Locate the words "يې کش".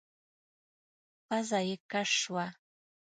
1.67-2.09